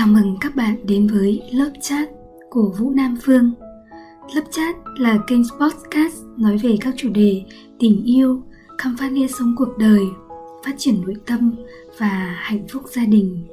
Chào 0.00 0.08
mừng 0.08 0.36
các 0.40 0.56
bạn 0.56 0.76
đến 0.86 1.06
với 1.06 1.42
lớp 1.52 1.70
chat 1.80 2.08
của 2.50 2.74
Vũ 2.78 2.90
Nam 2.90 3.16
Phương. 3.22 3.52
Lớp 4.34 4.42
chat 4.50 4.76
là 4.98 5.18
kênh 5.26 5.42
podcast 5.60 6.16
nói 6.38 6.56
về 6.58 6.76
các 6.80 6.94
chủ 6.96 7.08
đề 7.08 7.42
tình 7.78 8.04
yêu, 8.04 8.42
khám 8.78 8.96
phá 8.98 9.08
nghĩa 9.08 9.26
sống 9.26 9.54
cuộc 9.56 9.78
đời, 9.78 10.00
phát 10.64 10.72
triển 10.78 11.00
nội 11.00 11.14
tâm 11.26 11.54
và 11.98 12.36
hạnh 12.40 12.66
phúc 12.68 12.82
gia 12.86 13.04
đình. 13.04 13.48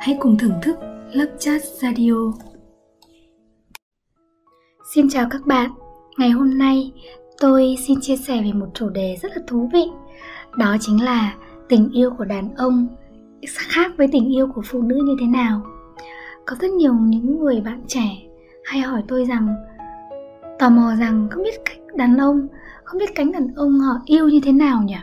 Hãy 0.00 0.16
cùng 0.20 0.38
thưởng 0.38 0.58
thức 0.62 0.76
lớp 1.12 1.36
chat 1.38 1.62
radio. 1.64 2.32
Xin 4.94 5.08
chào 5.08 5.26
các 5.30 5.46
bạn. 5.46 5.70
Ngày 6.18 6.30
hôm 6.30 6.58
nay 6.58 6.92
tôi 7.40 7.76
xin 7.86 8.00
chia 8.00 8.16
sẻ 8.16 8.42
về 8.42 8.52
một 8.52 8.68
chủ 8.74 8.88
đề 8.88 9.16
rất 9.22 9.32
là 9.36 9.42
thú 9.46 9.70
vị. 9.72 9.84
Đó 10.58 10.76
chính 10.80 11.04
là 11.04 11.34
tình 11.68 11.90
yêu 11.92 12.10
của 12.18 12.24
đàn 12.24 12.54
ông 12.54 12.88
khác 13.52 13.92
với 13.96 14.08
tình 14.12 14.34
yêu 14.34 14.48
của 14.54 14.62
phụ 14.64 14.82
nữ 14.82 14.96
như 15.04 15.16
thế 15.20 15.26
nào? 15.26 15.62
Có 16.46 16.56
rất 16.60 16.70
nhiều 16.70 16.94
những 16.94 17.38
người 17.38 17.60
bạn 17.60 17.80
trẻ 17.88 18.08
hay 18.64 18.80
hỏi 18.80 19.02
tôi 19.08 19.24
rằng, 19.24 19.54
tò 20.58 20.70
mò 20.70 20.94
rằng 20.98 21.28
không 21.30 21.42
biết 21.42 21.60
cách 21.64 21.78
đàn 21.96 22.16
ông, 22.16 22.48
không 22.84 22.98
biết 22.98 23.14
cánh 23.14 23.32
đàn 23.32 23.54
ông 23.56 23.80
họ 23.80 23.94
yêu 24.04 24.28
như 24.28 24.40
thế 24.44 24.52
nào 24.52 24.82
nhỉ? 24.82 24.96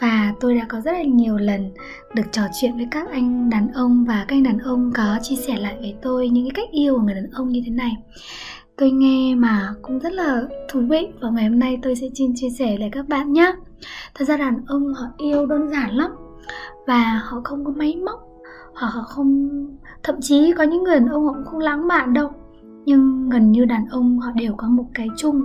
Và 0.00 0.34
tôi 0.40 0.54
đã 0.54 0.66
có 0.68 0.80
rất 0.80 0.92
là 0.92 1.02
nhiều 1.02 1.36
lần 1.36 1.70
được 2.14 2.22
trò 2.32 2.42
chuyện 2.60 2.76
với 2.76 2.88
các 2.90 3.10
anh 3.10 3.50
đàn 3.50 3.72
ông 3.72 4.04
và 4.04 4.24
các 4.28 4.36
anh 4.36 4.42
đàn 4.42 4.58
ông 4.58 4.92
có 4.94 5.18
chia 5.22 5.36
sẻ 5.36 5.56
lại 5.56 5.76
với 5.80 5.94
tôi 6.02 6.28
những 6.28 6.44
cái 6.44 6.52
cách 6.54 6.72
yêu 6.72 6.94
của 6.94 7.02
người 7.02 7.14
đàn 7.14 7.30
ông 7.32 7.48
như 7.48 7.62
thế 7.64 7.70
này. 7.70 7.96
Tôi 8.76 8.90
nghe 8.90 9.34
mà 9.34 9.74
cũng 9.82 9.98
rất 9.98 10.12
là 10.12 10.42
thú 10.68 10.80
vị 10.80 11.06
và 11.20 11.30
ngày 11.30 11.44
hôm 11.44 11.58
nay 11.58 11.78
tôi 11.82 11.96
sẽ 11.96 12.06
xin 12.14 12.32
chia 12.34 12.50
sẻ 12.58 12.76
lại 12.78 12.88
các 12.92 13.08
bạn 13.08 13.32
nhé 13.32 13.52
thật 14.14 14.24
ra 14.28 14.36
đàn 14.36 14.64
ông 14.66 14.94
họ 14.94 15.06
yêu 15.18 15.46
đơn 15.46 15.68
giản 15.68 15.96
lắm 15.96 16.10
và 16.86 17.22
họ 17.24 17.40
không 17.44 17.64
có 17.64 17.72
máy 17.76 17.96
móc 17.96 18.28
hoặc 18.74 18.88
họ 18.88 19.02
không 19.02 19.48
thậm 20.02 20.16
chí 20.20 20.52
có 20.58 20.64
những 20.64 20.82
người 20.82 21.00
đàn 21.00 21.08
ông 21.08 21.26
họ 21.26 21.32
cũng 21.32 21.44
không 21.44 21.60
lãng 21.60 21.88
mạn 21.88 22.14
đâu. 22.14 22.30
Nhưng 22.84 23.30
gần 23.30 23.52
như 23.52 23.64
đàn 23.64 23.86
ông 23.90 24.18
họ 24.18 24.30
đều 24.34 24.54
có 24.56 24.68
một 24.68 24.86
cái 24.94 25.08
chung 25.16 25.44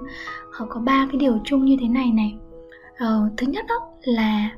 họ 0.52 0.66
có 0.70 0.80
ba 0.80 1.08
cái 1.12 1.20
điều 1.20 1.40
chung 1.44 1.66
như 1.66 1.78
thế 1.82 1.88
này 1.88 2.12
này. 2.12 2.36
Ờ, 2.98 3.30
thứ 3.38 3.48
nhất 3.48 3.66
đó 3.70 3.76
là 4.04 4.50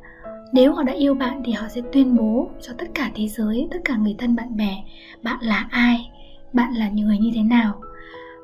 nếu 0.53 0.73
họ 0.73 0.83
đã 0.83 0.93
yêu 0.93 1.13
bạn 1.13 1.41
thì 1.45 1.51
họ 1.51 1.67
sẽ 1.67 1.81
tuyên 1.93 2.17
bố 2.17 2.49
cho 2.61 2.73
tất 2.77 2.85
cả 2.93 3.11
thế 3.15 3.27
giới 3.27 3.67
tất 3.71 3.79
cả 3.85 3.95
người 3.97 4.15
thân 4.17 4.35
bạn 4.35 4.57
bè 4.57 4.83
bạn 5.23 5.37
là 5.41 5.67
ai 5.71 6.11
bạn 6.53 6.73
là 6.73 6.89
người 6.89 7.17
như 7.17 7.31
thế 7.35 7.43
nào 7.43 7.81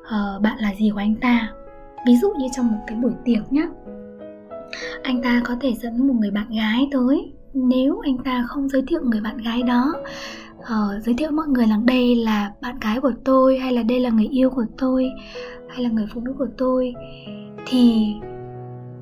ờ, 0.04 0.40
bạn 0.42 0.58
là 0.58 0.74
gì 0.74 0.90
của 0.90 0.98
anh 0.98 1.14
ta. 1.14 1.52
Ví 2.06 2.16
dụ 2.16 2.28
như 2.38 2.46
trong 2.56 2.72
một 2.72 2.78
cái 2.86 2.98
buổi 3.02 3.12
tiệc 3.24 3.52
nhá 3.52 3.66
anh 5.02 5.22
ta 5.22 5.42
có 5.44 5.56
thể 5.60 5.74
dẫn 5.74 6.08
một 6.08 6.14
người 6.20 6.30
bạn 6.30 6.46
gái 6.50 6.88
tới 6.92 7.32
nếu 7.54 8.00
anh 8.04 8.18
ta 8.18 8.44
không 8.48 8.68
giới 8.68 8.82
thiệu 8.86 9.00
người 9.04 9.20
bạn 9.20 9.36
gái 9.36 9.62
đó 9.62 9.94
uh, 10.58 11.02
giới 11.04 11.14
thiệu 11.14 11.30
mọi 11.30 11.46
người 11.48 11.66
rằng 11.66 11.86
đây 11.86 12.16
là 12.16 12.52
bạn 12.60 12.78
gái 12.80 13.00
của 13.00 13.12
tôi 13.24 13.58
hay 13.58 13.72
là 13.72 13.82
đây 13.82 14.00
là 14.00 14.10
người 14.10 14.28
yêu 14.28 14.50
của 14.50 14.64
tôi 14.78 15.10
hay 15.68 15.82
là 15.82 15.90
người 15.90 16.06
phụ 16.14 16.20
nữ 16.20 16.34
của 16.38 16.48
tôi 16.58 16.94
thì 17.66 18.14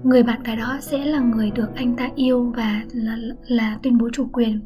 người 0.03 0.23
bạn 0.23 0.43
gái 0.43 0.57
đó 0.57 0.79
sẽ 0.81 1.05
là 1.05 1.21
người 1.21 1.51
được 1.51 1.69
anh 1.75 1.97
ta 1.97 2.11
yêu 2.15 2.53
và 2.57 2.83
là, 2.93 3.17
là 3.47 3.79
tuyên 3.83 3.99
bố 3.99 4.09
chủ 4.13 4.29
quyền. 4.33 4.61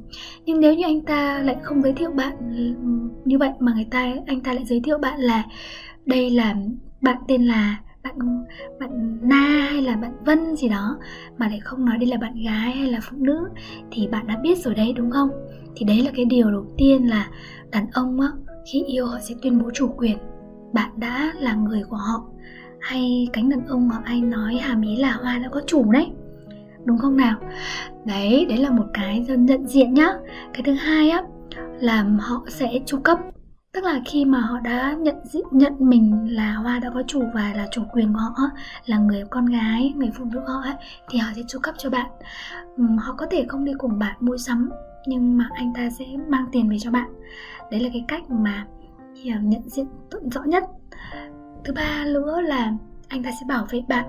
Nhưng 0.46 0.60
nếu 0.60 0.74
như 0.74 0.84
anh 0.84 1.00
ta 1.00 1.38
lại 1.38 1.56
không 1.62 1.82
giới 1.82 1.92
thiệu 1.92 2.10
bạn 2.10 2.36
ừ, 2.56 2.74
như 3.24 3.38
vậy 3.38 3.50
mà 3.58 3.72
người 3.74 3.86
ta 3.90 4.14
anh 4.26 4.40
ta 4.40 4.52
lại 4.52 4.64
giới 4.64 4.80
thiệu 4.84 4.98
bạn 4.98 5.20
là 5.20 5.44
đây 6.06 6.30
là 6.30 6.54
bạn 7.00 7.16
tên 7.28 7.44
là 7.46 7.78
bạn 8.04 8.44
bạn 8.80 9.18
na 9.22 9.68
hay 9.70 9.82
là 9.82 9.96
bạn 9.96 10.12
vân 10.24 10.56
gì 10.56 10.68
đó, 10.68 10.98
mà 11.38 11.48
lại 11.48 11.60
không 11.60 11.84
nói 11.84 11.98
đây 11.98 12.06
là 12.06 12.16
bạn 12.16 12.34
gái 12.44 12.72
hay 12.72 12.90
là 12.90 12.98
phụ 13.02 13.16
nữ, 13.20 13.48
thì 13.90 14.06
bạn 14.06 14.26
đã 14.26 14.36
biết 14.42 14.58
rồi 14.58 14.74
đấy, 14.74 14.92
đúng 14.96 15.10
không? 15.10 15.30
Thì 15.76 15.86
đấy 15.86 16.02
là 16.02 16.10
cái 16.16 16.24
điều 16.24 16.50
đầu 16.50 16.66
tiên 16.78 17.10
là 17.10 17.28
đàn 17.70 17.86
ông 17.92 18.20
á, 18.20 18.28
khi 18.72 18.84
yêu 18.86 19.06
họ 19.06 19.18
sẽ 19.20 19.34
tuyên 19.42 19.58
bố 19.62 19.70
chủ 19.74 19.88
quyền. 19.88 20.18
Bạn 20.72 20.90
đã 20.96 21.32
là 21.40 21.54
người 21.54 21.82
của 21.88 21.96
họ, 21.96 22.24
hay 22.80 23.28
cánh 23.32 23.48
đàn 23.48 23.66
ông 23.66 23.88
họ 23.88 24.00
hay 24.04 24.20
nói 24.20 24.54
hàm 24.54 24.82
ý 24.82 24.96
là 24.96 25.12
hoa 25.12 25.38
đã 25.38 25.48
có 25.48 25.60
chủ 25.66 25.92
đấy. 25.92 26.10
Đúng 26.84 26.98
không 26.98 27.16
nào? 27.16 27.36
Đấy 28.04 28.46
đấy 28.48 28.58
là 28.58 28.70
một 28.70 28.86
cái 28.94 29.24
dân 29.28 29.46
nhận 29.46 29.66
diện 29.66 29.94
nhá. 29.94 30.08
Cái 30.52 30.62
thứ 30.62 30.72
hai 30.72 31.10
á, 31.10 31.22
là 31.80 32.06
họ 32.18 32.44
sẽ 32.48 32.78
chu 32.86 32.98
cấp 32.98 33.18
tức 33.74 33.84
là 33.84 34.00
khi 34.04 34.24
mà 34.24 34.40
họ 34.40 34.60
đã 34.60 34.96
nhận 34.98 35.16
nhận 35.50 35.72
mình 35.78 36.34
là 36.34 36.52
hoa 36.52 36.78
đã 36.78 36.90
có 36.94 37.02
chủ 37.06 37.22
và 37.34 37.52
là 37.56 37.66
chủ 37.70 37.82
quyền 37.92 38.12
của 38.12 38.18
họ 38.18 38.50
là 38.86 38.98
người 38.98 39.24
con 39.30 39.46
gái 39.46 39.92
người 39.96 40.10
phụ 40.14 40.24
nữ 40.24 40.40
họ 40.46 40.60
ấy, 40.62 40.74
thì 41.08 41.18
họ 41.18 41.28
sẽ 41.36 41.42
chu 41.48 41.58
cấp 41.62 41.74
cho 41.78 41.90
bạn. 41.90 42.10
Họ 42.98 43.14
có 43.18 43.26
thể 43.30 43.44
không 43.48 43.64
đi 43.64 43.72
cùng 43.78 43.98
bạn 43.98 44.16
mua 44.20 44.36
sắm 44.36 44.70
nhưng 45.06 45.38
mà 45.38 45.48
anh 45.54 45.72
ta 45.74 45.90
sẽ 45.90 46.04
mang 46.28 46.46
tiền 46.52 46.68
về 46.68 46.76
cho 46.80 46.90
bạn. 46.90 47.08
Đấy 47.70 47.80
là 47.80 47.88
cái 47.92 48.04
cách 48.08 48.30
mà 48.30 48.66
nhận 49.24 49.68
diện 49.68 49.86
rõ 50.32 50.42
nhất. 50.42 50.64
Thứ 51.64 51.72
ba 51.72 52.04
nữa 52.06 52.40
là 52.40 52.72
anh 53.08 53.22
ta 53.22 53.30
sẽ 53.40 53.46
bảo 53.48 53.66
vệ 53.70 53.82
bạn 53.88 54.06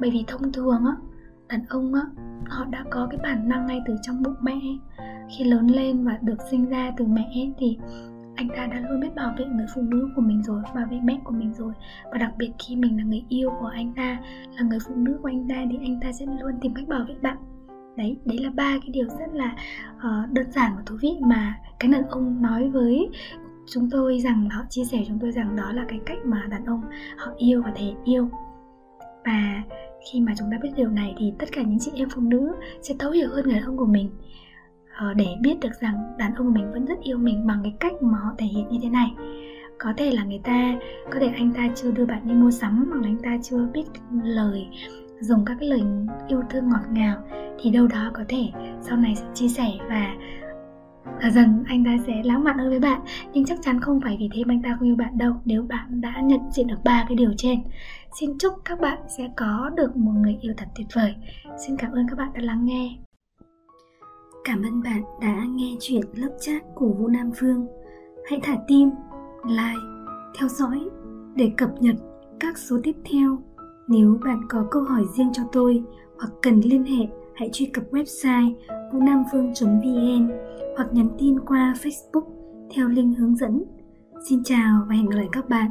bởi 0.00 0.10
vì 0.10 0.24
thông 0.26 0.52
thường 0.52 0.84
á 0.86 0.92
đàn 1.48 1.64
ông 1.68 1.94
á 1.94 2.00
họ 2.48 2.64
đã 2.64 2.84
có 2.90 3.06
cái 3.10 3.20
bản 3.22 3.48
năng 3.48 3.66
ngay 3.66 3.80
từ 3.86 3.96
trong 4.02 4.22
bụng 4.22 4.34
mẹ. 4.42 4.60
Khi 5.30 5.44
lớn 5.44 5.66
lên 5.66 6.04
và 6.04 6.18
được 6.22 6.38
sinh 6.50 6.68
ra 6.68 6.92
từ 6.96 7.04
mẹ 7.04 7.52
thì 7.58 7.78
anh 8.36 8.48
ta 8.48 8.66
đã 8.66 8.80
luôn 8.80 9.00
biết 9.00 9.14
bảo 9.16 9.34
vệ 9.38 9.44
người 9.44 9.66
phụ 9.74 9.82
nữ 9.82 10.10
của 10.16 10.22
mình 10.22 10.42
rồi 10.42 10.62
bảo 10.74 10.86
vệ 10.90 10.96
mẹ 11.04 11.20
của 11.24 11.34
mình 11.34 11.54
rồi. 11.54 11.72
Và 12.12 12.18
đặc 12.18 12.32
biệt 12.38 12.50
khi 12.58 12.76
mình 12.76 12.98
là 12.98 13.04
người 13.04 13.24
yêu 13.28 13.50
của 13.60 13.66
anh 13.66 13.92
ta 13.96 14.20
là 14.56 14.62
người 14.62 14.78
phụ 14.88 14.94
nữ 14.94 15.18
của 15.22 15.28
anh 15.28 15.48
ta 15.48 15.64
thì 15.70 15.78
anh 15.82 16.00
ta 16.02 16.12
sẽ 16.12 16.26
luôn 16.26 16.52
tìm 16.60 16.74
cách 16.74 16.88
bảo 16.88 17.04
vệ 17.08 17.14
bạn. 17.22 17.36
Đấy 17.96 18.16
đấy 18.24 18.38
là 18.38 18.50
ba 18.50 18.78
cái 18.80 18.90
điều 18.92 19.06
rất 19.08 19.34
là 19.34 19.56
uh, 19.96 20.30
đơn 20.32 20.52
giản 20.52 20.72
và 20.76 20.82
thú 20.86 20.96
vị 21.02 21.10
mà 21.20 21.58
cái 21.78 21.90
đàn 21.90 22.02
ông 22.02 22.42
nói 22.42 22.70
với 22.70 23.08
chúng 23.66 23.90
tôi 23.90 24.18
rằng 24.18 24.48
họ 24.50 24.62
chia 24.70 24.84
sẻ 24.84 24.98
chúng 25.08 25.18
tôi 25.18 25.30
rằng 25.30 25.56
đó 25.56 25.72
là 25.72 25.84
cái 25.88 26.00
cách 26.06 26.18
mà 26.24 26.46
đàn 26.50 26.64
ông 26.64 26.80
họ 27.16 27.32
yêu 27.36 27.62
và 27.64 27.72
thể 27.76 27.94
yêu. 28.04 28.28
Và 29.24 29.62
khi 30.12 30.20
mà 30.20 30.32
chúng 30.38 30.50
ta 30.50 30.58
biết 30.62 30.70
điều 30.76 30.90
này 30.90 31.14
thì 31.18 31.32
tất 31.38 31.46
cả 31.52 31.62
những 31.62 31.78
chị 31.78 31.90
em 31.94 32.08
phụ 32.14 32.20
nữ 32.20 32.54
sẽ 32.82 32.94
thấu 32.98 33.10
hiểu 33.10 33.28
hơn 33.28 33.44
người 33.44 33.54
đàn 33.54 33.64
ông 33.64 33.76
của 33.76 33.86
mình. 33.86 34.10
Ờ, 34.96 35.14
để 35.14 35.26
biết 35.40 35.60
được 35.60 35.72
rằng 35.80 35.94
đàn 36.18 36.34
ông 36.34 36.52
mình 36.52 36.72
vẫn 36.72 36.84
rất 36.84 37.00
yêu 37.02 37.18
mình 37.18 37.46
bằng 37.46 37.60
cái 37.62 37.74
cách 37.80 37.92
mà 38.00 38.18
họ 38.18 38.30
thể 38.38 38.46
hiện 38.46 38.68
như 38.68 38.78
thế 38.82 38.88
này. 38.88 39.12
Có 39.78 39.92
thể 39.96 40.10
là 40.10 40.24
người 40.24 40.40
ta, 40.44 40.74
có 41.10 41.20
thể 41.20 41.26
anh 41.26 41.52
ta 41.52 41.68
chưa 41.74 41.90
đưa 41.90 42.06
bạn 42.06 42.28
đi 42.28 42.34
mua 42.34 42.50
sắm 42.50 42.86
hoặc 42.90 43.02
là 43.02 43.08
anh 43.08 43.18
ta 43.22 43.38
chưa 43.42 43.66
biết 43.72 43.84
lời, 44.24 44.66
dùng 45.20 45.44
các 45.44 45.56
cái 45.60 45.68
lời 45.68 45.82
yêu 46.28 46.42
thương 46.50 46.68
ngọt 46.68 46.92
ngào, 46.92 47.16
thì 47.60 47.70
đâu 47.70 47.86
đó 47.86 48.10
có 48.14 48.24
thể 48.28 48.48
sau 48.80 48.96
này 48.96 49.14
sẽ 49.16 49.26
chia 49.34 49.48
sẻ 49.48 49.68
và 49.88 50.14
và 51.22 51.30
dần 51.30 51.64
anh 51.66 51.84
ta 51.84 51.96
sẽ 52.06 52.12
lãng 52.24 52.44
mạn 52.44 52.58
hơn 52.58 52.68
với 52.68 52.80
bạn. 52.80 53.00
Nhưng 53.32 53.44
chắc 53.44 53.58
chắn 53.62 53.80
không 53.80 54.00
phải 54.00 54.16
vì 54.20 54.28
thế 54.32 54.44
mà 54.44 54.54
anh 54.54 54.62
ta 54.62 54.76
không 54.78 54.88
yêu 54.88 54.96
bạn 54.96 55.18
đâu, 55.18 55.32
nếu 55.44 55.62
bạn 55.62 56.00
đã 56.00 56.20
nhận 56.22 56.40
diện 56.52 56.66
được 56.66 56.84
ba 56.84 57.04
cái 57.08 57.16
điều 57.16 57.32
trên. 57.36 57.58
Xin 58.20 58.30
chúc 58.38 58.52
các 58.64 58.80
bạn 58.80 58.98
sẽ 59.18 59.28
có 59.36 59.70
được 59.76 59.96
một 59.96 60.12
người 60.12 60.38
yêu 60.40 60.54
thật 60.56 60.68
tuyệt 60.76 60.86
vời. 60.94 61.14
Xin 61.66 61.76
cảm 61.76 61.92
ơn 61.92 62.06
các 62.08 62.18
bạn 62.18 62.30
đã 62.34 62.40
lắng 62.40 62.64
nghe. 62.64 62.96
Cảm 64.44 64.62
ơn 64.62 64.82
bạn 64.82 65.02
đã 65.20 65.44
nghe 65.54 65.76
chuyện 65.80 66.02
lớp 66.14 66.36
chat 66.40 66.62
của 66.74 66.92
Vũ 66.92 67.08
Nam 67.08 67.30
Phương. 67.36 67.66
Hãy 68.30 68.40
thả 68.42 68.56
tim, 68.68 68.90
like, 69.44 69.82
theo 70.38 70.48
dõi 70.48 70.80
để 71.34 71.52
cập 71.56 71.70
nhật 71.80 71.94
các 72.40 72.58
số 72.58 72.76
tiếp 72.82 72.96
theo. 73.04 73.38
Nếu 73.88 74.18
bạn 74.24 74.40
có 74.48 74.66
câu 74.70 74.82
hỏi 74.82 75.04
riêng 75.16 75.32
cho 75.32 75.42
tôi 75.52 75.82
hoặc 76.18 76.32
cần 76.42 76.60
liên 76.60 76.84
hệ, 76.84 77.06
hãy 77.34 77.50
truy 77.52 77.66
cập 77.66 77.84
website 77.90 78.54
vũ-nam-phương.vn 78.92 80.30
hoặc 80.76 80.88
nhắn 80.92 81.08
tin 81.18 81.40
qua 81.40 81.74
Facebook 81.82 82.24
theo 82.74 82.88
link 82.88 83.18
hướng 83.18 83.36
dẫn. 83.36 83.64
Xin 84.28 84.42
chào 84.44 84.84
và 84.88 84.94
hẹn 84.94 85.06
gặp 85.06 85.16
lại 85.16 85.28
các 85.32 85.48
bạn 85.48 85.70